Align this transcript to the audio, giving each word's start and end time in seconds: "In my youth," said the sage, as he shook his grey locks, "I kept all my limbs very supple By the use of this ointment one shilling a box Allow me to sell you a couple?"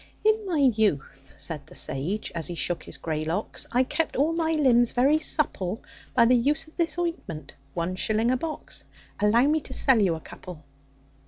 "In 0.25 0.47
my 0.47 0.57
youth," 0.57 1.31
said 1.37 1.67
the 1.67 1.75
sage, 1.75 2.31
as 2.33 2.47
he 2.47 2.55
shook 2.55 2.81
his 2.81 2.97
grey 2.97 3.23
locks, 3.23 3.67
"I 3.71 3.83
kept 3.83 4.15
all 4.15 4.33
my 4.33 4.53
limbs 4.53 4.93
very 4.93 5.19
supple 5.19 5.83
By 6.15 6.25
the 6.25 6.33
use 6.35 6.65
of 6.67 6.75
this 6.75 6.97
ointment 6.97 7.53
one 7.75 7.95
shilling 7.95 8.31
a 8.31 8.37
box 8.37 8.83
Allow 9.21 9.43
me 9.43 9.61
to 9.61 9.73
sell 9.73 9.99
you 10.01 10.15
a 10.15 10.19
couple?" 10.19 10.63